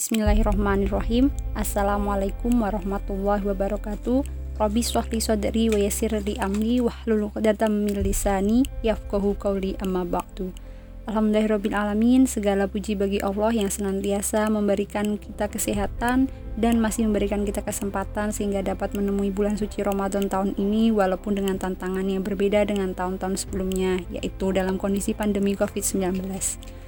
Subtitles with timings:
[0.00, 1.28] Bismillahirrahmanirrahim.
[1.52, 4.24] Assalamualaikum warahmatullahi wabarakatuh.
[4.56, 10.56] Rabbi shrahli sadri wa yassir li amri wahlul 'uqdatam min lisani yafqahu qawli amma ba'du.
[11.04, 12.24] Alhamdulillahirabbil alamin.
[12.24, 18.64] Segala puji bagi Allah yang senantiasa memberikan kita kesehatan dan masih memberikan kita kesempatan sehingga
[18.64, 24.00] dapat menemui bulan suci Ramadan tahun ini walaupun dengan tantangan yang berbeda dengan tahun-tahun sebelumnya
[24.08, 26.79] yaitu dalam kondisi pandemi Covid-19.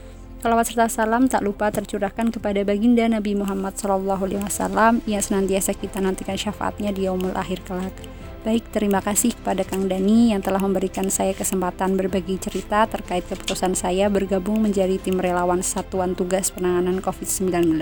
[0.43, 4.27] Salawat serta salam tak lupa tercurahkan kepada baginda Nabi Muhammad SAW
[5.07, 7.95] yang senantiasa kita nantikan syafaatnya di yaumul akhir kelak.
[8.43, 13.79] Baik, terima kasih kepada Kang Dani yang telah memberikan saya kesempatan berbagi cerita terkait keputusan
[13.79, 17.79] saya bergabung menjadi tim relawan Satuan Tugas Penanganan COVID-19.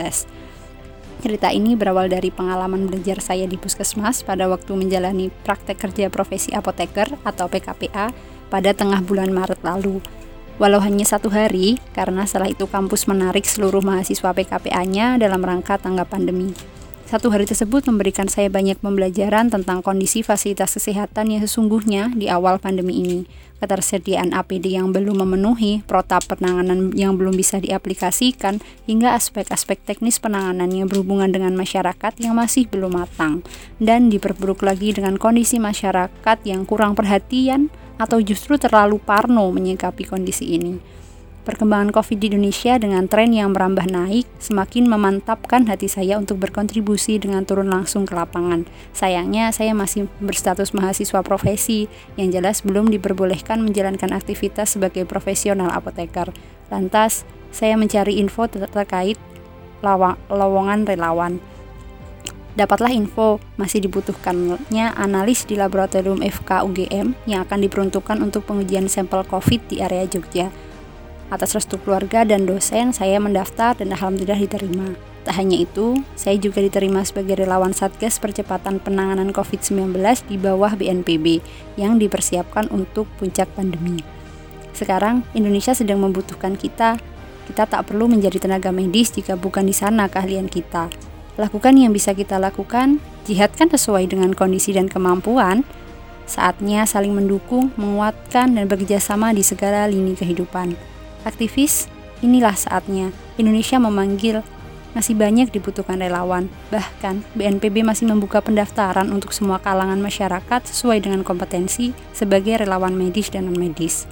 [1.24, 6.52] Cerita ini berawal dari pengalaman belajar saya di puskesmas pada waktu menjalani praktek kerja profesi
[6.52, 8.12] apoteker atau PKPA
[8.52, 10.05] pada tengah bulan Maret lalu
[10.60, 16.12] walau hanya satu hari, karena setelah itu kampus menarik seluruh mahasiswa PKPA-nya dalam rangka tanggap
[16.12, 16.52] pandemi.
[17.10, 22.62] Satu hari tersebut memberikan saya banyak pembelajaran tentang kondisi fasilitas kesehatan yang sesungguhnya di awal
[22.62, 23.27] pandemi ini,
[23.58, 30.70] ketersediaan APD yang belum memenuhi, protap penanganan yang belum bisa diaplikasikan, hingga aspek-aspek teknis penanganan
[30.70, 33.42] yang berhubungan dengan masyarakat yang masih belum matang,
[33.83, 40.55] dan diperburuk lagi dengan kondisi masyarakat yang kurang perhatian atau justru terlalu parno menyikapi kondisi
[40.55, 40.78] ini.
[41.41, 47.16] Perkembangan COVID di Indonesia dengan tren yang merambah naik semakin memantapkan hati saya untuk berkontribusi
[47.16, 48.69] dengan turun langsung ke lapangan.
[48.92, 51.88] Sayangnya, saya masih berstatus mahasiswa profesi
[52.20, 56.28] yang jelas belum diperbolehkan menjalankan aktivitas sebagai profesional apoteker.
[56.69, 59.16] Lantas, saya mencari info terkait
[60.28, 61.41] lowongan relawan.
[62.52, 69.25] Dapatlah info masih dibutuhkannya analis di laboratorium FK UGM yang akan diperuntukkan untuk pengujian sampel
[69.25, 70.52] COVID di area Jogja.
[71.31, 74.98] Atas restu keluarga dan dosen, saya mendaftar dan alhamdulillah diterima.
[75.23, 79.95] Tak hanya itu, saya juga diterima sebagai relawan Satgas Percepatan Penanganan COVID-19
[80.27, 81.39] di bawah BNPB
[81.78, 84.03] yang dipersiapkan untuk puncak pandemi.
[84.75, 86.99] Sekarang, Indonesia sedang membutuhkan kita.
[87.47, 90.91] Kita tak perlu menjadi tenaga medis jika bukan di sana keahlian kita.
[91.38, 95.62] Lakukan yang bisa kita lakukan, jihadkan sesuai dengan kondisi dan kemampuan.
[96.27, 100.90] Saatnya saling mendukung, menguatkan, dan bekerjasama di segala lini kehidupan.
[101.25, 101.86] Aktivis,
[102.25, 103.12] inilah saatnya.
[103.36, 104.41] Indonesia memanggil
[104.91, 106.50] masih banyak dibutuhkan relawan.
[106.75, 113.30] Bahkan, BNPB masih membuka pendaftaran untuk semua kalangan masyarakat sesuai dengan kompetensi sebagai relawan medis
[113.30, 114.10] dan non-medis.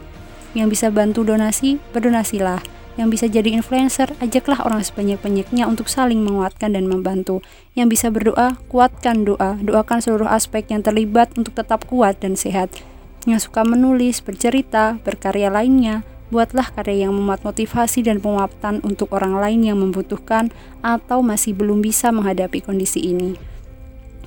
[0.55, 2.63] Yang bisa bantu donasi, berdonasilah
[2.99, 7.47] yang bisa jadi influencer, ajaklah orang sebanyak-banyaknya untuk saling menguatkan dan membantu.
[7.79, 12.75] Yang bisa berdoa, kuatkan doa, doakan seluruh aspek yang terlibat untuk tetap kuat dan sehat.
[13.23, 19.37] Yang suka menulis, bercerita, berkarya lainnya, buatlah karya yang memuat motivasi dan penguatan untuk orang
[19.37, 20.53] lain yang membutuhkan
[20.85, 23.37] atau masih belum bisa menghadapi kondisi ini.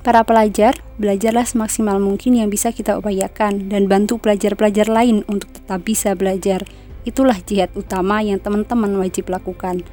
[0.02, 5.86] Para pelajar, belajarlah semaksimal mungkin yang bisa kita upayakan dan bantu pelajar-pelajar lain untuk tetap
[5.86, 6.66] bisa belajar.
[7.06, 9.86] Itulah jihad utama yang teman-teman wajib lakukan.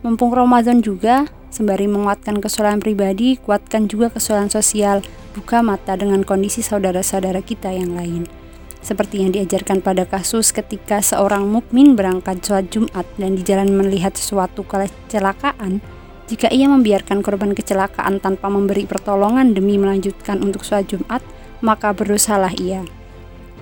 [0.00, 5.04] Mumpung Ramadan juga, sembari menguatkan kesalahan pribadi, kuatkan juga kesalahan sosial,
[5.36, 8.39] buka mata dengan kondisi saudara-saudara kita yang lain.
[8.80, 14.16] Seperti yang diajarkan pada kasus ketika seorang mukmin berangkat sholat Jumat dan di jalan melihat
[14.16, 15.84] sesuatu kecelakaan,
[16.30, 21.20] jika ia membiarkan korban kecelakaan tanpa memberi pertolongan demi melanjutkan untuk sholat Jumat,
[21.60, 22.80] maka berdosalah ia.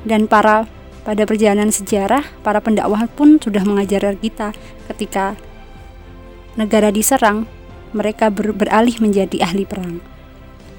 [0.06, 0.70] Dan para
[1.02, 4.54] pada perjalanan sejarah, para pendakwah pun sudah mengajar kita
[4.92, 5.34] ketika
[6.54, 7.48] negara diserang,
[7.96, 10.04] mereka ber beralih menjadi ahli perang.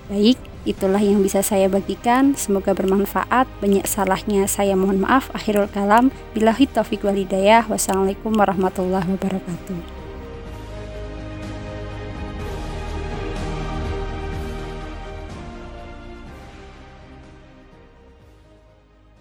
[0.07, 2.33] Baik, itulah yang bisa saya bagikan.
[2.33, 3.45] Semoga bermanfaat.
[3.59, 5.29] Banyak salahnya saya mohon maaf.
[5.35, 6.09] Akhirul kalam.
[6.33, 7.67] Bilahi taufik walidayah.
[7.67, 9.98] Wassalamualaikum warahmatullahi wabarakatuh.